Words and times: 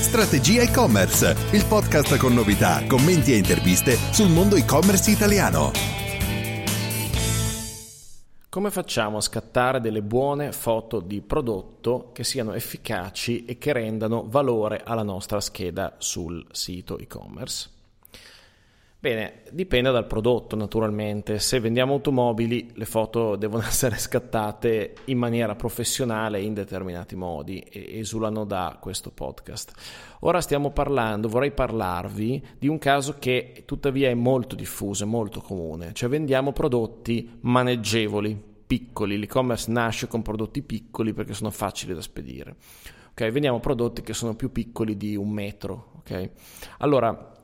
Strategia 0.00 0.62
e-commerce, 0.62 1.34
il 1.52 1.66
podcast 1.66 2.16
con 2.16 2.32
novità, 2.32 2.82
commenti 2.86 3.32
e 3.32 3.36
interviste 3.36 3.96
sul 4.12 4.30
mondo 4.30 4.54
e-commerce 4.54 5.10
italiano. 5.10 5.72
Come 8.48 8.70
facciamo 8.70 9.18
a 9.18 9.20
scattare 9.20 9.80
delle 9.80 10.00
buone 10.00 10.52
foto 10.52 11.00
di 11.00 11.20
prodotto 11.20 12.10
che 12.14 12.24
siano 12.24 12.54
efficaci 12.54 13.44
e 13.44 13.58
che 13.58 13.72
rendano 13.72 14.24
valore 14.26 14.82
alla 14.84 15.02
nostra 15.02 15.40
scheda 15.40 15.96
sul 15.98 16.46
sito 16.52 16.96
e-commerce? 16.96 17.77
Bene, 19.00 19.42
dipende 19.52 19.92
dal 19.92 20.08
prodotto 20.08 20.56
naturalmente. 20.56 21.38
Se 21.38 21.60
vendiamo 21.60 21.92
automobili, 21.92 22.72
le 22.74 22.84
foto 22.84 23.36
devono 23.36 23.62
essere 23.68 23.96
scattate 23.96 24.94
in 25.04 25.18
maniera 25.18 25.54
professionale 25.54 26.40
in 26.40 26.52
determinati 26.52 27.14
modi 27.14 27.60
e 27.60 28.00
esulano 28.00 28.44
da 28.44 28.76
questo 28.80 29.12
podcast. 29.12 29.70
Ora 30.22 30.40
stiamo 30.40 30.72
parlando, 30.72 31.28
vorrei 31.28 31.52
parlarvi 31.52 32.44
di 32.58 32.66
un 32.66 32.78
caso 32.78 33.14
che 33.20 33.62
tuttavia 33.64 34.08
è 34.08 34.14
molto 34.14 34.56
diffuso, 34.56 35.04
è 35.04 35.06
molto 35.06 35.40
comune, 35.42 35.92
cioè 35.92 36.08
vendiamo 36.08 36.50
prodotti 36.50 37.38
maneggevoli, 37.42 38.36
piccoli. 38.66 39.16
L'e-commerce 39.16 39.70
nasce 39.70 40.08
con 40.08 40.22
prodotti 40.22 40.60
piccoli 40.60 41.12
perché 41.12 41.34
sono 41.34 41.50
facili 41.50 41.94
da 41.94 42.02
spedire. 42.02 42.56
Ok, 43.10 43.30
vendiamo 43.30 43.60
prodotti 43.60 44.02
che 44.02 44.12
sono 44.12 44.34
più 44.34 44.50
piccoli 44.50 44.96
di 44.96 45.14
un 45.14 45.30
metro. 45.30 45.92
Ok, 45.98 46.30
allora 46.78 47.36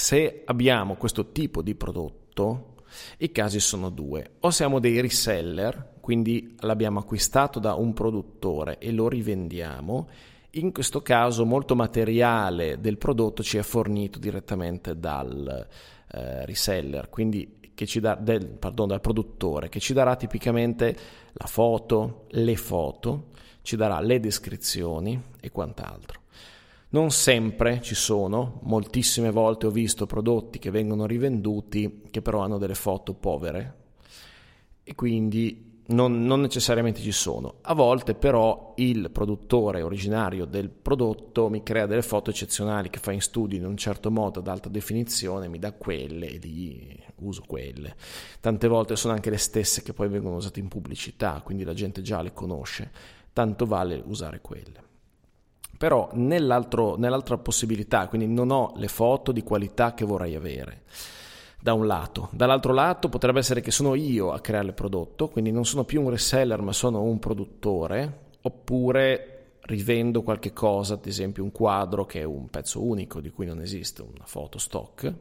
se 0.00 0.44
abbiamo 0.46 0.96
questo 0.96 1.30
tipo 1.30 1.60
di 1.60 1.74
prodotto, 1.74 2.76
i 3.18 3.30
casi 3.30 3.60
sono 3.60 3.90
due. 3.90 4.36
O 4.40 4.50
siamo 4.50 4.80
dei 4.80 4.98
reseller, 4.98 5.96
quindi 6.00 6.56
l'abbiamo 6.60 7.00
acquistato 7.00 7.60
da 7.60 7.74
un 7.74 7.92
produttore 7.92 8.78
e 8.78 8.92
lo 8.92 9.08
rivendiamo. 9.08 10.08
In 10.52 10.72
questo 10.72 11.02
caso 11.02 11.44
molto 11.44 11.76
materiale 11.76 12.80
del 12.80 12.96
prodotto 12.96 13.42
ci 13.42 13.58
è 13.58 13.62
fornito 13.62 14.18
direttamente 14.18 14.98
dal 14.98 15.68
eh, 16.12 16.46
reseller, 16.46 17.10
quindi 17.10 17.58
dà, 18.00 18.14
del, 18.14 18.46
pardon, 18.46 18.88
dal 18.88 19.00
produttore, 19.02 19.68
che 19.68 19.80
ci 19.80 19.92
darà 19.92 20.16
tipicamente 20.16 20.96
la 21.32 21.46
foto, 21.46 22.24
le 22.30 22.56
foto, 22.56 23.28
ci 23.60 23.76
darà 23.76 24.00
le 24.00 24.18
descrizioni 24.18 25.22
e 25.38 25.50
quant'altro. 25.50 26.19
Non 26.92 27.12
sempre 27.12 27.80
ci 27.82 27.94
sono, 27.94 28.58
moltissime 28.64 29.30
volte 29.30 29.66
ho 29.66 29.70
visto 29.70 30.06
prodotti 30.06 30.58
che 30.58 30.72
vengono 30.72 31.06
rivenduti 31.06 32.02
che 32.10 32.20
però 32.20 32.40
hanno 32.40 32.58
delle 32.58 32.74
foto 32.74 33.14
povere 33.14 33.76
e 34.82 34.96
quindi 34.96 35.82
non, 35.90 36.24
non, 36.24 36.40
necessariamente 36.40 37.00
ci 37.00 37.12
sono. 37.12 37.58
A 37.62 37.74
volte 37.74 38.14
però 38.14 38.74
il 38.78 39.08
produttore 39.12 39.82
originario 39.82 40.46
del 40.46 40.68
prodotto 40.68 41.48
mi 41.48 41.62
crea 41.62 41.86
delle 41.86 42.02
foto 42.02 42.30
eccezionali 42.30 42.90
che 42.90 42.98
fa 42.98 43.12
in 43.12 43.20
studio 43.20 43.56
in 43.56 43.66
un 43.66 43.76
certo 43.76 44.10
modo 44.10 44.40
ad 44.40 44.48
alta 44.48 44.68
definizione, 44.68 45.46
mi 45.46 45.60
dà 45.60 45.70
quelle 45.70 46.26
e 46.26 46.38
lì 46.38 47.00
uso 47.18 47.44
quelle. 47.46 47.94
Tante 48.40 48.66
volte 48.66 48.96
sono 48.96 49.14
anche 49.14 49.30
le 49.30 49.38
stesse 49.38 49.82
che 49.82 49.92
poi 49.92 50.08
vengono 50.08 50.36
usate 50.36 50.58
in 50.58 50.66
pubblicità, 50.66 51.40
quindi 51.44 51.62
la 51.62 51.74
gente 51.74 52.02
già 52.02 52.20
le 52.20 52.32
conosce, 52.32 52.90
tanto 53.32 53.64
vale 53.64 54.02
usare 54.04 54.40
quelle. 54.40 54.88
Però 55.80 56.10
nell'altra 56.12 57.38
possibilità, 57.38 58.06
quindi 58.06 58.26
non 58.26 58.50
ho 58.50 58.74
le 58.76 58.88
foto 58.88 59.32
di 59.32 59.42
qualità 59.42 59.94
che 59.94 60.04
vorrei 60.04 60.34
avere 60.34 60.82
da 61.58 61.72
un 61.72 61.86
lato. 61.86 62.28
Dall'altro 62.32 62.74
lato 62.74 63.08
potrebbe 63.08 63.38
essere 63.38 63.62
che 63.62 63.70
sono 63.70 63.94
io 63.94 64.30
a 64.30 64.40
creare 64.40 64.66
il 64.66 64.74
prodotto, 64.74 65.28
quindi 65.28 65.50
non 65.50 65.64
sono 65.64 65.84
più 65.84 66.02
un 66.02 66.10
reseller 66.10 66.60
ma 66.60 66.74
sono 66.74 67.00
un 67.00 67.18
produttore, 67.18 68.26
oppure 68.42 69.54
rivendo 69.62 70.20
qualche 70.20 70.52
cosa, 70.52 70.94
ad 70.94 71.06
esempio 71.06 71.42
un 71.42 71.50
quadro 71.50 72.04
che 72.04 72.20
è 72.20 72.24
un 72.24 72.50
pezzo 72.50 72.84
unico 72.84 73.22
di 73.22 73.30
cui 73.30 73.46
non 73.46 73.62
esiste 73.62 74.02
una 74.02 74.26
foto 74.26 74.58
stock. 74.58 75.14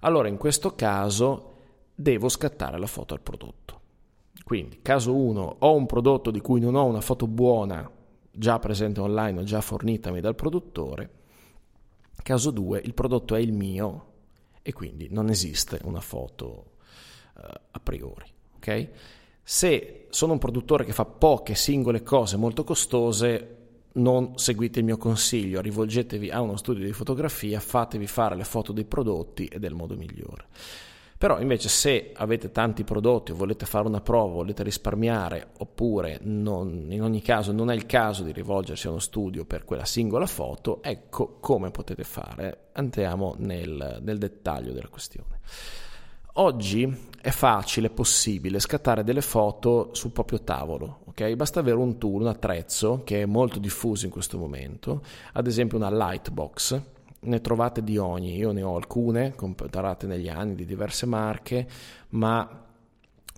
Allora 0.00 0.28
in 0.28 0.38
questo 0.38 0.74
caso 0.74 1.52
devo 1.94 2.30
scattare 2.30 2.78
la 2.78 2.86
foto 2.86 3.12
al 3.12 3.20
prodotto. 3.20 3.80
Quindi, 4.44 4.80
caso 4.80 5.14
1, 5.14 5.56
ho 5.58 5.74
un 5.74 5.84
prodotto 5.84 6.30
di 6.30 6.40
cui 6.40 6.60
non 6.60 6.74
ho 6.74 6.86
una 6.86 7.02
foto 7.02 7.26
buona 7.26 7.90
già 8.34 8.58
presente 8.58 9.00
online 9.00 9.40
o 9.40 9.44
già 9.44 9.60
fornitami 9.60 10.20
dal 10.20 10.34
produttore. 10.34 11.10
Caso 12.22 12.50
2, 12.50 12.80
il 12.84 12.94
prodotto 12.94 13.34
è 13.34 13.40
il 13.40 13.52
mio 13.52 14.12
e 14.62 14.72
quindi 14.72 15.08
non 15.10 15.28
esiste 15.28 15.80
una 15.84 16.00
foto 16.00 16.72
uh, 17.36 17.40
a 17.70 17.80
priori. 17.80 18.24
Okay? 18.56 18.90
Se 19.42 20.06
sono 20.10 20.32
un 20.32 20.38
produttore 20.38 20.84
che 20.84 20.92
fa 20.92 21.04
poche 21.04 21.54
singole 21.54 22.02
cose 22.02 22.36
molto 22.36 22.64
costose, 22.64 23.56
non 23.94 24.38
seguite 24.38 24.78
il 24.78 24.84
mio 24.86 24.96
consiglio, 24.96 25.60
rivolgetevi 25.60 26.30
a 26.30 26.40
uno 26.40 26.56
studio 26.56 26.84
di 26.84 26.92
fotografia, 26.92 27.60
fatevi 27.60 28.06
fare 28.06 28.34
le 28.36 28.44
foto 28.44 28.72
dei 28.72 28.84
prodotti 28.84 29.44
ed 29.46 29.64
è 29.64 29.68
il 29.68 29.74
modo 29.74 29.96
migliore. 29.96 30.46
Però 31.24 31.40
invece 31.40 31.70
se 31.70 32.12
avete 32.14 32.50
tanti 32.50 32.84
prodotti 32.84 33.32
o 33.32 33.34
volete 33.34 33.64
fare 33.64 33.88
una 33.88 34.02
prova, 34.02 34.34
volete 34.34 34.62
risparmiare 34.62 35.52
oppure 35.56 36.18
non, 36.20 36.88
in 36.90 37.00
ogni 37.00 37.22
caso 37.22 37.50
non 37.50 37.70
è 37.70 37.74
il 37.74 37.86
caso 37.86 38.24
di 38.24 38.30
rivolgersi 38.30 38.88
a 38.88 38.90
uno 38.90 38.98
studio 38.98 39.46
per 39.46 39.64
quella 39.64 39.86
singola 39.86 40.26
foto, 40.26 40.82
ecco 40.82 41.38
come 41.40 41.70
potete 41.70 42.04
fare. 42.04 42.66
Andiamo 42.72 43.36
nel, 43.38 44.00
nel 44.02 44.18
dettaglio 44.18 44.72
della 44.72 44.88
questione. 44.88 45.40
Oggi 46.34 46.94
è 47.22 47.30
facile, 47.30 47.88
possibile 47.88 48.58
scattare 48.58 49.02
delle 49.02 49.22
foto 49.22 49.94
sul 49.94 50.10
proprio 50.10 50.42
tavolo, 50.42 51.04
ok? 51.06 51.36
Basta 51.36 51.60
avere 51.60 51.78
un 51.78 51.96
tool, 51.96 52.20
un 52.20 52.26
attrezzo 52.26 53.00
che 53.02 53.22
è 53.22 53.24
molto 53.24 53.58
diffuso 53.58 54.04
in 54.04 54.10
questo 54.10 54.36
momento, 54.36 55.00
ad 55.32 55.46
esempio 55.46 55.78
una 55.78 55.90
Lightbox 55.90 56.82
ne 57.24 57.40
trovate 57.40 57.82
di 57.82 57.98
ogni, 57.98 58.36
io 58.36 58.52
ne 58.52 58.62
ho 58.62 58.76
alcune 58.76 59.34
comprate 59.34 60.06
negli 60.06 60.28
anni 60.28 60.54
di 60.54 60.64
diverse 60.64 61.06
marche, 61.06 61.66
ma 62.10 62.64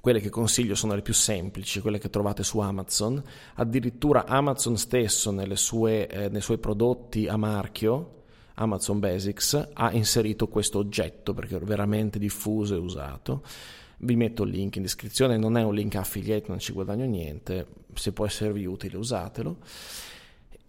quelle 0.06 0.20
che 0.20 0.30
consiglio 0.30 0.76
sono 0.76 0.94
le 0.94 1.02
più 1.02 1.14
semplici, 1.14 1.80
quelle 1.80 1.98
che 1.98 2.10
trovate 2.10 2.44
su 2.44 2.60
Amazon. 2.60 3.20
Addirittura 3.54 4.24
Amazon 4.26 4.76
stesso 4.76 5.34
sue, 5.56 6.06
eh, 6.06 6.28
nei 6.28 6.40
suoi 6.40 6.58
prodotti 6.58 7.26
a 7.26 7.36
marchio, 7.36 8.22
Amazon 8.54 9.00
Basics, 9.00 9.70
ha 9.72 9.90
inserito 9.90 10.46
questo 10.46 10.78
oggetto 10.78 11.34
perché 11.34 11.56
è 11.56 11.58
veramente 11.60 12.20
diffuso 12.20 12.76
e 12.76 12.78
usato. 12.78 13.42
Vi 13.98 14.14
metto 14.14 14.44
il 14.44 14.50
link 14.50 14.76
in 14.76 14.82
descrizione, 14.82 15.36
non 15.36 15.56
è 15.56 15.64
un 15.64 15.74
link 15.74 15.96
affiliate, 15.96 16.44
non 16.48 16.60
ci 16.60 16.72
guadagno 16.72 17.06
niente, 17.06 17.66
se 17.94 18.12
può 18.12 18.26
esservi 18.26 18.64
utile 18.64 18.96
usatelo. 18.98 19.56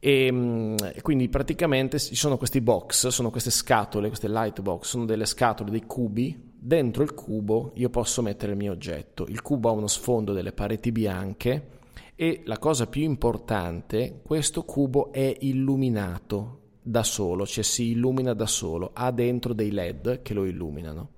Mm, 0.05 0.75
e 0.93 1.01
quindi 1.01 1.27
praticamente 1.27 1.99
ci 1.99 2.15
sono 2.15 2.37
questi 2.37 2.61
box, 2.61 3.07
sono 3.07 3.31
queste 3.31 3.49
scatole, 3.49 4.07
queste 4.07 4.29
light 4.29 4.61
box, 4.61 4.87
sono 4.87 5.05
delle 5.05 5.25
scatole, 5.25 5.71
dei 5.71 5.85
cubi. 5.85 6.45
Dentro 6.59 7.03
il 7.03 7.13
cubo 7.13 7.71
io 7.75 7.89
posso 7.89 8.21
mettere 8.21 8.51
il 8.51 8.57
mio 8.57 8.71
oggetto. 8.71 9.25
Il 9.27 9.41
cubo 9.41 9.69
ha 9.69 9.73
uno 9.73 9.87
sfondo 9.87 10.33
delle 10.33 10.51
pareti 10.51 10.91
bianche 10.91 11.75
e 12.15 12.41
la 12.45 12.57
cosa 12.57 12.87
più 12.87 13.03
importante, 13.03 14.21
questo 14.23 14.63
cubo 14.63 15.11
è 15.11 15.35
illuminato 15.41 16.61
da 16.81 17.03
solo, 17.03 17.45
cioè 17.45 17.63
si 17.63 17.91
illumina 17.91 18.33
da 18.33 18.47
solo, 18.47 18.91
ha 18.93 19.11
dentro 19.11 19.53
dei 19.53 19.71
LED 19.71 20.21
che 20.21 20.33
lo 20.33 20.45
illuminano. 20.45 21.09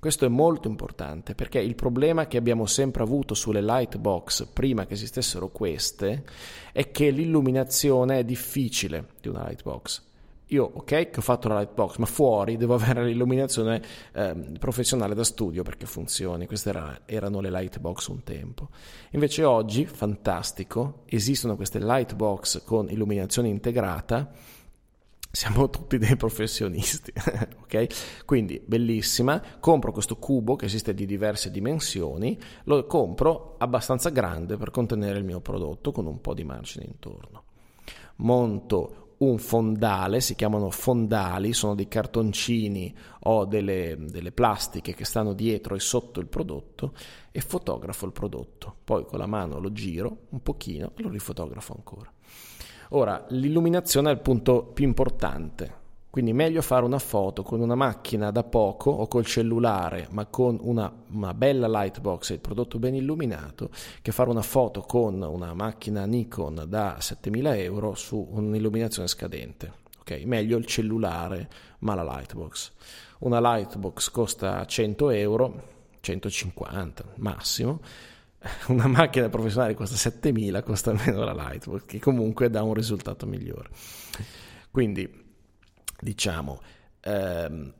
Questo 0.00 0.24
è 0.24 0.28
molto 0.28 0.68
importante 0.68 1.34
perché 1.34 1.58
il 1.58 1.74
problema 1.74 2.28
che 2.28 2.36
abbiamo 2.36 2.66
sempre 2.66 3.02
avuto 3.02 3.34
sulle 3.34 3.60
lightbox 3.60 4.46
prima 4.46 4.86
che 4.86 4.94
esistessero 4.94 5.48
queste 5.48 6.22
è 6.72 6.92
che 6.92 7.10
l'illuminazione 7.10 8.20
è 8.20 8.24
difficile 8.24 9.08
di 9.20 9.26
una 9.26 9.42
lightbox. 9.42 10.06
Io, 10.50 10.70
ok, 10.72 11.10
che 11.10 11.14
ho 11.16 11.20
fatto 11.20 11.48
la 11.48 11.58
lightbox, 11.58 11.96
ma 11.96 12.06
fuori 12.06 12.56
devo 12.56 12.74
avere 12.74 13.04
l'illuminazione 13.04 13.82
eh, 14.12 14.34
professionale 14.60 15.16
da 15.16 15.24
studio 15.24 15.64
perché 15.64 15.84
funzioni. 15.84 16.46
Queste 16.46 16.68
era, 16.68 17.00
erano 17.04 17.40
le 17.40 17.50
lightbox 17.50 18.06
un 18.06 18.22
tempo. 18.22 18.68
Invece 19.10 19.42
oggi, 19.42 19.84
fantastico, 19.84 21.02
esistono 21.06 21.56
queste 21.56 21.80
lightbox 21.80 22.62
con 22.62 22.88
illuminazione 22.88 23.48
integrata 23.48 24.30
siamo 25.30 25.68
tutti 25.68 25.98
dei 25.98 26.16
professionisti, 26.16 27.12
ok? 27.62 28.24
Quindi 28.24 28.62
bellissima, 28.64 29.42
compro 29.60 29.92
questo 29.92 30.16
cubo 30.16 30.56
che 30.56 30.66
esiste 30.66 30.94
di 30.94 31.06
diverse 31.06 31.50
dimensioni, 31.50 32.38
lo 32.64 32.86
compro 32.86 33.56
abbastanza 33.58 34.10
grande 34.10 34.56
per 34.56 34.70
contenere 34.70 35.18
il 35.18 35.24
mio 35.24 35.40
prodotto 35.40 35.92
con 35.92 36.06
un 36.06 36.20
po' 36.20 36.34
di 36.34 36.44
margine 36.44 36.86
intorno. 36.86 37.44
Monto 38.16 39.08
un 39.18 39.38
fondale, 39.38 40.20
si 40.20 40.34
chiamano 40.34 40.70
fondali, 40.70 41.52
sono 41.52 41.74
dei 41.74 41.88
cartoncini 41.88 42.94
o 43.20 43.44
delle, 43.46 43.96
delle, 43.98 44.32
plastiche 44.32 44.94
che 44.94 45.04
stanno 45.04 45.32
dietro 45.32 45.74
e 45.74 45.80
sotto 45.80 46.20
il 46.20 46.26
prodotto 46.26 46.94
e 47.32 47.40
fotografo 47.40 48.06
il 48.06 48.12
prodotto. 48.12 48.76
Poi 48.84 49.04
con 49.04 49.18
la 49.18 49.26
mano 49.26 49.58
lo 49.58 49.72
giro 49.72 50.26
un 50.30 50.42
pochino 50.42 50.92
e 50.96 51.02
lo 51.02 51.08
rifotografo 51.08 51.74
ancora. 51.74 52.12
Ora, 52.90 53.26
l'illuminazione 53.28 54.10
è 54.10 54.12
il 54.12 54.20
punto 54.20 54.64
più 54.64 54.86
importante, 54.86 55.74
quindi 56.08 56.32
meglio 56.32 56.62
fare 56.62 56.86
una 56.86 56.98
foto 56.98 57.42
con 57.42 57.60
una 57.60 57.74
macchina 57.74 58.30
da 58.30 58.42
poco 58.44 58.90
o 58.90 59.06
col 59.08 59.26
cellulare, 59.26 60.08
ma 60.10 60.24
con 60.24 60.58
una, 60.60 60.90
una 61.10 61.34
bella 61.34 61.68
lightbox 61.68 62.30
e 62.30 62.34
il 62.34 62.40
prodotto 62.40 62.78
ben 62.78 62.94
illuminato, 62.94 63.68
che 64.00 64.10
fare 64.10 64.30
una 64.30 64.42
foto 64.42 64.80
con 64.80 65.20
una 65.20 65.52
macchina 65.52 66.06
Nikon 66.06 66.64
da 66.66 66.96
7000 66.98 67.56
euro 67.58 67.94
su 67.94 68.26
un'illuminazione 68.30 69.06
scadente. 69.06 69.72
Okay? 70.00 70.24
Meglio 70.24 70.56
il 70.56 70.64
cellulare, 70.64 71.48
ma 71.80 71.94
la 71.94 72.04
lightbox. 72.04 72.72
Una 73.18 73.38
lightbox 73.38 74.10
costa 74.10 74.64
100 74.64 75.10
euro, 75.10 75.62
150 76.00 77.04
massimo 77.16 77.80
una 78.68 78.86
macchina 78.86 79.28
professionale 79.28 79.74
costa 79.74 79.96
7000, 79.96 80.62
costa 80.62 80.92
meno 80.92 81.24
la 81.24 81.32
Lightbox, 81.32 81.84
che 81.86 81.98
comunque 81.98 82.50
dà 82.50 82.62
un 82.62 82.74
risultato 82.74 83.26
migliore. 83.26 83.68
Quindi, 84.70 85.08
diciamo, 86.00 86.60
ehm, 87.00 87.72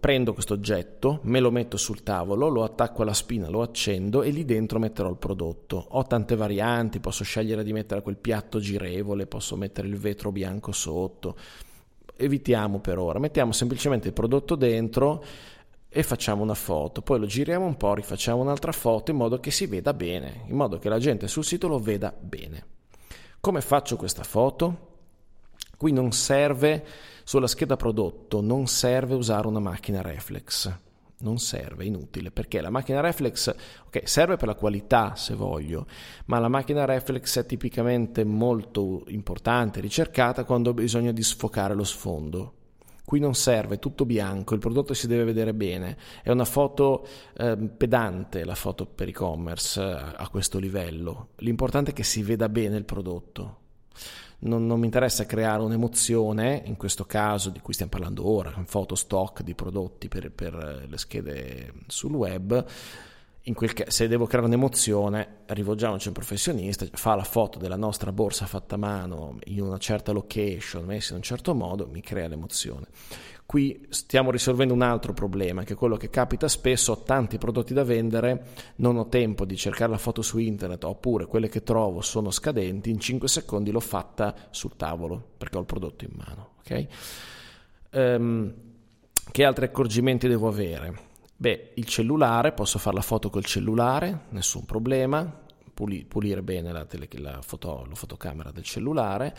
prendo 0.00 0.32
questo 0.32 0.54
oggetto, 0.54 1.20
me 1.24 1.40
lo 1.40 1.50
metto 1.50 1.76
sul 1.76 2.02
tavolo, 2.02 2.48
lo 2.48 2.64
attacco 2.64 3.02
alla 3.02 3.14
spina, 3.14 3.48
lo 3.48 3.62
accendo 3.62 4.22
e 4.22 4.30
lì 4.30 4.44
dentro 4.44 4.78
metterò 4.78 5.08
il 5.08 5.16
prodotto. 5.16 5.86
Ho 5.90 6.02
tante 6.04 6.34
varianti, 6.34 7.00
posso 7.00 7.24
scegliere 7.24 7.62
di 7.62 7.72
mettere 7.72 8.02
quel 8.02 8.16
piatto 8.16 8.58
girevole, 8.58 9.26
posso 9.26 9.56
mettere 9.56 9.86
il 9.86 9.96
vetro 9.96 10.32
bianco 10.32 10.72
sotto. 10.72 11.36
Evitiamo 12.16 12.80
per 12.80 12.98
ora, 12.98 13.18
mettiamo 13.18 13.52
semplicemente 13.52 14.08
il 14.08 14.12
prodotto 14.12 14.56
dentro 14.56 15.24
e 15.92 16.04
facciamo 16.04 16.44
una 16.44 16.54
foto, 16.54 17.02
poi 17.02 17.18
lo 17.18 17.26
giriamo 17.26 17.66
un 17.66 17.76
po', 17.76 17.94
rifacciamo 17.94 18.40
un'altra 18.40 18.70
foto 18.70 19.10
in 19.10 19.16
modo 19.16 19.40
che 19.40 19.50
si 19.50 19.66
veda 19.66 19.92
bene, 19.92 20.44
in 20.46 20.54
modo 20.54 20.78
che 20.78 20.88
la 20.88 21.00
gente 21.00 21.26
sul 21.26 21.44
sito 21.44 21.66
lo 21.66 21.80
veda 21.80 22.14
bene. 22.16 22.64
Come 23.40 23.60
faccio 23.60 23.96
questa 23.96 24.22
foto? 24.22 24.88
Qui 25.76 25.90
non 25.90 26.12
serve 26.12 26.84
sulla 27.24 27.48
scheda 27.48 27.74
prodotto, 27.74 28.40
non 28.40 28.68
serve 28.68 29.14
usare 29.14 29.48
una 29.48 29.58
macchina 29.58 30.00
reflex. 30.00 30.72
Non 31.22 31.38
serve, 31.38 31.82
è 31.82 31.86
inutile, 31.86 32.30
perché 32.30 32.60
la 32.60 32.70
macchina 32.70 33.00
reflex 33.00 33.52
okay, 33.86 34.06
serve 34.06 34.36
per 34.36 34.46
la 34.46 34.54
qualità 34.54 35.16
se 35.16 35.34
voglio, 35.34 35.86
ma 36.26 36.38
la 36.38 36.48
macchina 36.48 36.84
reflex 36.84 37.40
è 37.40 37.46
tipicamente 37.46 38.24
molto 38.24 39.04
importante, 39.08 39.80
ricercata 39.80 40.44
quando 40.44 40.72
bisogna 40.72 41.12
di 41.12 41.22
sfocare 41.22 41.74
lo 41.74 41.84
sfondo 41.84 42.54
Qui 43.10 43.18
non 43.18 43.34
serve, 43.34 43.74
è 43.74 43.78
tutto 43.80 44.04
bianco, 44.04 44.54
il 44.54 44.60
prodotto 44.60 44.94
si 44.94 45.08
deve 45.08 45.24
vedere 45.24 45.52
bene. 45.52 45.96
È 46.22 46.30
una 46.30 46.44
foto 46.44 47.04
eh, 47.36 47.56
pedante 47.56 48.44
la 48.44 48.54
foto 48.54 48.86
per 48.86 49.08
e-commerce 49.08 49.80
eh, 49.80 50.14
a 50.14 50.28
questo 50.28 50.60
livello. 50.60 51.30
L'importante 51.38 51.90
è 51.90 51.92
che 51.92 52.04
si 52.04 52.22
veda 52.22 52.48
bene 52.48 52.76
il 52.76 52.84
prodotto. 52.84 53.56
Non, 54.42 54.64
non, 54.64 54.78
mi 54.78 54.84
interessa 54.84 55.26
creare 55.26 55.60
un'emozione, 55.60 56.62
in 56.66 56.76
questo 56.76 57.04
caso 57.04 57.50
di 57.50 57.58
cui 57.58 57.72
stiamo 57.72 57.90
parlando 57.90 58.28
ora, 58.28 58.52
un 58.56 58.66
foto 58.66 58.94
stock 58.94 59.42
di 59.42 59.56
prodotti 59.56 60.06
per, 60.06 60.30
per 60.30 60.86
le 60.88 60.96
schede 60.96 61.72
sul 61.88 62.14
web 62.14 62.64
quel 63.54 63.72
se 63.88 64.06
devo 64.06 64.26
creare 64.26 64.46
un'emozione, 64.46 65.38
rivolgiamoci 65.46 66.06
a 66.06 66.08
un 66.08 66.14
professionista, 66.14 66.86
fa 66.92 67.14
la 67.14 67.24
foto 67.24 67.58
della 67.58 67.76
nostra 67.76 68.12
borsa 68.12 68.46
fatta 68.46 68.74
a 68.74 68.78
mano 68.78 69.38
in 69.44 69.62
una 69.62 69.78
certa 69.78 70.12
location, 70.12 70.84
messa 70.84 71.12
in 71.12 71.16
un 71.16 71.22
certo 71.22 71.54
modo, 71.54 71.88
mi 71.88 72.00
crea 72.02 72.28
l'emozione. 72.28 72.86
Qui 73.46 73.86
stiamo 73.88 74.30
risolvendo 74.30 74.74
un 74.74 74.82
altro 74.82 75.12
problema, 75.12 75.64
che 75.64 75.72
è 75.72 75.76
quello 75.76 75.96
che 75.96 76.08
capita 76.10 76.46
spesso, 76.46 76.92
ho 76.92 77.02
tanti 77.02 77.38
prodotti 77.38 77.74
da 77.74 77.82
vendere, 77.82 78.46
non 78.76 78.96
ho 78.96 79.08
tempo 79.08 79.44
di 79.44 79.56
cercare 79.56 79.90
la 79.90 79.98
foto 79.98 80.22
su 80.22 80.38
internet, 80.38 80.84
oppure 80.84 81.26
quelle 81.26 81.48
che 81.48 81.64
trovo 81.64 82.00
sono 82.02 82.30
scadenti, 82.30 82.90
in 82.90 83.00
5 83.00 83.26
secondi 83.26 83.72
l'ho 83.72 83.80
fatta 83.80 84.34
sul 84.50 84.76
tavolo, 84.76 85.20
perché 85.36 85.56
ho 85.56 85.60
il 85.60 85.66
prodotto 85.66 86.04
in 86.04 86.12
mano. 86.14 86.50
Okay? 86.60 86.88
Um, 87.92 88.54
che 89.32 89.44
altri 89.44 89.64
accorgimenti 89.64 90.28
devo 90.28 90.46
avere? 90.46 91.08
Beh, 91.40 91.70
il 91.76 91.86
cellulare, 91.86 92.52
posso 92.52 92.78
fare 92.78 92.96
la 92.96 93.00
foto 93.00 93.30
col 93.30 93.46
cellulare, 93.46 94.26
nessun 94.28 94.66
problema, 94.66 95.40
pulire 95.72 96.42
bene 96.42 96.70
la, 96.70 96.84
tele, 96.84 97.08
la, 97.12 97.40
foto, 97.40 97.86
la 97.88 97.94
fotocamera 97.94 98.50
del 98.50 98.62
cellulare. 98.62 99.34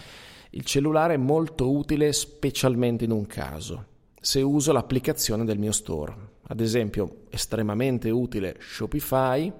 Il 0.49 0.65
cellulare 0.65 1.13
è 1.13 1.17
molto 1.17 1.69
utile 1.69 2.11
specialmente 2.11 3.03
in 3.03 3.11
un 3.11 3.27
caso, 3.27 3.85
se 4.19 4.41
uso 4.41 4.71
l'applicazione 4.71 5.45
del 5.45 5.59
mio 5.59 5.71
store. 5.71 6.15
Ad 6.47 6.59
esempio, 6.59 7.25
estremamente 7.29 8.09
utile 8.09 8.55
Shopify, 8.59 9.53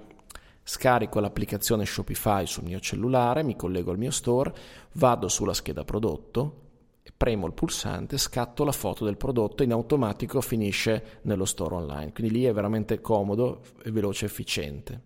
scarico 0.64 1.20
l'applicazione 1.20 1.86
Shopify 1.86 2.48
sul 2.48 2.64
mio 2.64 2.80
cellulare, 2.80 3.44
mi 3.44 3.56
collego 3.56 3.92
al 3.92 4.00
mio 4.00 4.10
store, 4.10 4.52
vado 4.94 5.28
sulla 5.28 5.54
scheda 5.54 5.84
prodotto, 5.84 6.71
premo 7.16 7.46
il 7.46 7.54
pulsante, 7.54 8.18
scatto 8.18 8.64
la 8.64 8.72
foto 8.72 9.06
del 9.06 9.18
prodotto 9.18 9.62
e 9.62 9.66
in 9.66 9.72
automatico 9.72 10.42
finisce 10.42 11.20
nello 11.24 11.46
store 11.46 11.76
online. 11.76 12.14
Quindi 12.14 12.34
lì 12.34 12.46
è 12.46 12.54
veramente 12.54 13.02
comodo, 13.02 13.62
veloce 13.86 14.26
e 14.26 14.28
efficiente. 14.28 15.02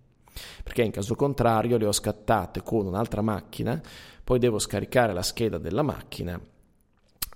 Perché 0.64 0.84
in 0.84 0.92
caso 0.92 1.16
contrario 1.16 1.78
le 1.78 1.86
ho 1.86 1.92
scattate 1.92 2.62
con 2.62 2.86
un'altra 2.86 3.22
macchina, 3.22 3.82
poi 4.24 4.40
devo 4.40 4.60
scaricare 4.60 5.14
la 5.14 5.22
scheda 5.22 5.58
della 5.58 5.82
macchina 5.82 6.40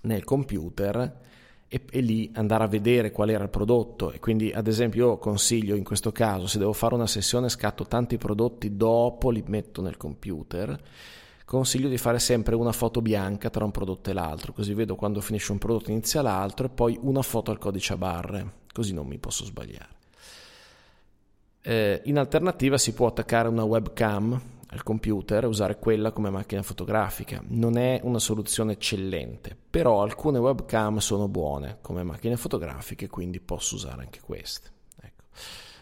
nel 0.01 0.23
computer 0.23 1.27
e, 1.67 1.85
e, 1.89 2.01
lì 2.01 2.31
andare 2.33 2.63
a 2.63 2.67
vedere 2.67 3.11
qual 3.11 3.29
era 3.29 3.43
il 3.43 3.49
prodotto 3.49 4.11
e 4.11 4.19
quindi 4.19 4.51
ad 4.51 4.67
esempio 4.67 5.09
io 5.09 5.17
consiglio 5.17 5.75
in 5.75 5.83
questo 5.83 6.11
caso 6.11 6.47
se 6.47 6.57
devo 6.57 6.73
fare 6.73 6.95
una 6.95 7.05
sessione 7.05 7.47
scatto 7.47 7.85
tanti 7.85 8.17
prodotti 8.17 8.75
dopo 8.75 9.29
li 9.29 9.43
metto 9.45 9.81
nel 9.81 9.95
computer 9.95 10.77
consiglio 11.49 11.89
di 11.89 11.97
fare 11.97 12.19
sempre 12.19 12.53
una 12.53 12.71
foto 12.71 13.01
bianca 13.01 13.49
tra 13.49 13.65
un 13.65 13.71
prodotto 13.71 14.11
e 14.11 14.13
l'altro, 14.13 14.53
così 14.53 14.75
vedo 14.75 14.95
quando 14.95 15.19
finisce 15.19 15.51
un 15.51 15.57
prodotto 15.57 15.89
inizia 15.89 16.21
l'altro 16.21 16.67
e 16.67 16.69
poi 16.69 16.95
una 17.01 17.23
foto 17.23 17.49
al 17.49 17.57
codice 17.57 17.93
a 17.93 17.97
barre, 17.97 18.53
così 18.71 18.93
non 18.93 19.07
mi 19.07 19.17
posso 19.17 19.45
sbagliare. 19.45 19.97
Eh, 21.61 22.01
in 22.05 22.19
alternativa 22.19 22.77
si 22.77 22.93
può 22.93 23.07
attaccare 23.07 23.47
una 23.47 23.63
webcam 23.63 24.39
al 24.67 24.83
computer 24.83 25.45
e 25.45 25.47
usare 25.47 25.79
quella 25.79 26.11
come 26.11 26.29
macchina 26.29 26.61
fotografica. 26.61 27.41
Non 27.47 27.79
è 27.79 27.99
una 28.03 28.19
soluzione 28.19 28.73
eccellente, 28.73 29.57
però 29.71 30.03
alcune 30.03 30.37
webcam 30.37 30.99
sono 30.99 31.27
buone 31.27 31.79
come 31.81 32.03
macchine 32.03 32.37
fotografiche, 32.37 33.07
quindi 33.07 33.39
posso 33.39 33.73
usare 33.73 34.03
anche 34.03 34.19
queste. 34.21 34.69
Ecco 35.01 35.23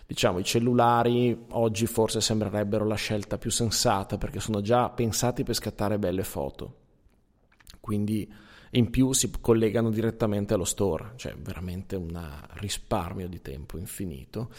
diciamo 0.08 0.40
i 0.40 0.44
cellulari 0.46 1.38
oggi 1.50 1.86
forse 1.86 2.22
sembrerebbero 2.22 2.86
la 2.86 2.96
scelta 2.96 3.38
più 3.38 3.52
sensata 3.52 4.18
perché 4.18 4.40
sono 4.40 4.62
già 4.62 4.90
pensati 4.90 5.44
per 5.44 5.54
scattare 5.54 6.00
belle 6.00 6.24
foto. 6.24 6.76
Quindi 7.82 8.34
in 8.72 8.90
più 8.90 9.14
si 9.14 9.32
collegano 9.40 9.90
direttamente 9.90 10.54
allo 10.54 10.66
store, 10.66 11.14
cioè 11.16 11.36
veramente 11.36 11.96
un 11.96 12.20
risparmio 12.54 13.28
di 13.28 13.42
tempo 13.42 13.78
infinito. 13.78 14.50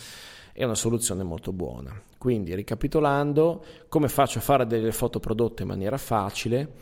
È 0.52 0.64
una 0.64 0.74
soluzione 0.74 1.22
molto 1.22 1.52
buona. 1.52 2.00
Quindi 2.18 2.54
ricapitolando, 2.54 3.64
come 3.88 4.08
faccio 4.08 4.38
a 4.38 4.42
fare 4.42 4.66
delle 4.66 4.92
foto 4.92 5.20
prodotte 5.20 5.62
in 5.62 5.68
maniera 5.68 5.98
facile? 5.98 6.72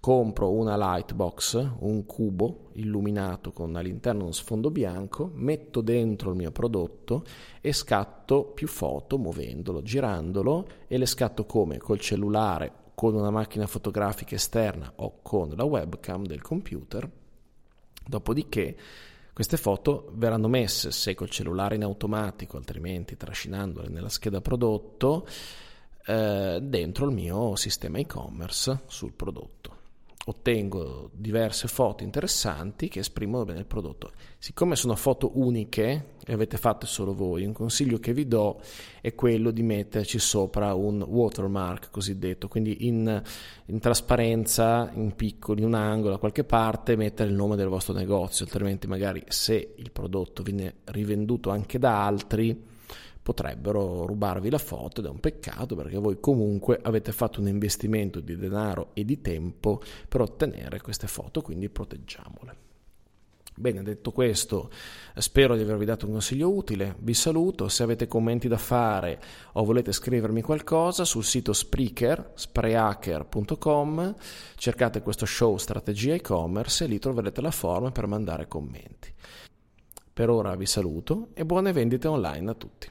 Compro 0.00 0.50
una 0.50 0.76
lightbox, 0.76 1.72
un 1.80 2.06
cubo 2.06 2.70
illuminato 2.72 3.52
con 3.52 3.76
all'interno 3.76 4.22
uno 4.22 4.32
sfondo 4.32 4.70
bianco, 4.70 5.30
metto 5.34 5.82
dentro 5.82 6.30
il 6.30 6.36
mio 6.36 6.50
prodotto 6.50 7.22
e 7.60 7.74
scatto 7.74 8.44
più 8.46 8.66
foto 8.66 9.18
muovendolo, 9.18 9.82
girandolo 9.82 10.66
e 10.88 10.96
le 10.96 11.04
scatto 11.04 11.44
come 11.44 11.76
col 11.76 12.00
cellulare, 12.00 12.72
con 12.94 13.14
una 13.14 13.30
macchina 13.30 13.66
fotografica 13.66 14.34
esterna 14.34 14.90
o 14.96 15.18
con 15.20 15.50
la 15.54 15.64
webcam 15.64 16.24
del 16.24 16.40
computer. 16.40 17.08
Dopodiché 18.06 18.76
Queste 19.32 19.56
foto 19.56 20.10
verranno 20.16 20.48
messe 20.48 20.90
se 20.90 21.14
col 21.14 21.30
cellulare 21.30 21.76
in 21.76 21.82
automatico, 21.82 22.58
altrimenti 22.58 23.16
trascinandole 23.16 23.88
nella 23.88 24.10
scheda 24.10 24.42
prodotto, 24.42 25.26
eh, 26.04 26.58
dentro 26.60 27.06
il 27.06 27.12
mio 27.12 27.56
sistema 27.56 27.98
e-commerce 27.98 28.80
sul 28.86 29.12
prodotto 29.12 29.79
ottengo 30.26 31.10
diverse 31.14 31.66
foto 31.66 32.04
interessanti 32.04 32.88
che 32.88 33.00
esprimono 33.00 33.44
bene 33.44 33.60
il 33.60 33.66
prodotto. 33.66 34.12
Siccome 34.38 34.76
sono 34.76 34.94
foto 34.94 35.32
uniche 35.34 36.16
e 36.24 36.32
avete 36.32 36.58
fatte 36.58 36.86
solo 36.86 37.14
voi, 37.14 37.44
un 37.44 37.52
consiglio 37.52 37.98
che 37.98 38.12
vi 38.12 38.28
do 38.28 38.60
è 39.00 39.14
quello 39.14 39.50
di 39.50 39.62
metterci 39.62 40.18
sopra 40.18 40.74
un 40.74 41.02
watermark 41.02 41.90
cosiddetto, 41.90 42.48
quindi 42.48 42.86
in, 42.86 43.22
in 43.66 43.78
trasparenza, 43.78 44.90
in 44.94 45.14
piccolo, 45.14 45.58
in 45.58 45.66
un 45.66 45.74
angolo, 45.74 46.10
da 46.10 46.18
qualche 46.18 46.44
parte, 46.44 46.96
mettere 46.96 47.30
il 47.30 47.34
nome 47.34 47.56
del 47.56 47.68
vostro 47.68 47.94
negozio, 47.94 48.44
altrimenti 48.44 48.86
magari 48.86 49.24
se 49.28 49.74
il 49.76 49.90
prodotto 49.90 50.42
viene 50.42 50.76
rivenduto 50.84 51.50
anche 51.50 51.78
da 51.78 52.04
altri, 52.04 52.68
potrebbero 53.22 54.06
rubarvi 54.06 54.50
la 54.50 54.58
foto 54.58 55.00
ed 55.00 55.06
è 55.06 55.10
un 55.10 55.20
peccato 55.20 55.76
perché 55.76 55.98
voi 55.98 56.18
comunque 56.20 56.78
avete 56.82 57.12
fatto 57.12 57.40
un 57.40 57.48
investimento 57.48 58.20
di 58.20 58.36
denaro 58.36 58.90
e 58.94 59.04
di 59.04 59.20
tempo 59.20 59.80
per 60.08 60.20
ottenere 60.22 60.80
queste 60.80 61.06
foto, 61.06 61.42
quindi 61.42 61.68
proteggiamole. 61.68 62.68
Bene, 63.60 63.82
detto 63.82 64.10
questo, 64.10 64.70
spero 65.16 65.54
di 65.54 65.60
avervi 65.60 65.84
dato 65.84 66.06
un 66.06 66.12
consiglio 66.12 66.50
utile, 66.50 66.96
vi 67.00 67.12
saluto, 67.12 67.68
se 67.68 67.82
avete 67.82 68.06
commenti 68.06 68.48
da 68.48 68.56
fare 68.56 69.20
o 69.52 69.64
volete 69.64 69.92
scrivermi 69.92 70.40
qualcosa 70.40 71.04
sul 71.04 71.24
sito 71.24 71.52
Spreaker, 71.52 72.32
spreaker.com, 72.34 74.14
cercate 74.56 75.02
questo 75.02 75.26
show 75.26 75.58
Strategia 75.58 76.14
e-commerce 76.14 76.84
e 76.84 76.86
lì 76.86 76.98
troverete 76.98 77.42
la 77.42 77.50
forma 77.50 77.90
per 77.90 78.06
mandare 78.06 78.48
commenti. 78.48 79.12
Per 80.10 80.30
ora 80.30 80.56
vi 80.56 80.66
saluto 80.66 81.28
e 81.34 81.44
buone 81.44 81.72
vendite 81.72 82.08
online 82.08 82.50
a 82.50 82.54
tutti. 82.54 82.90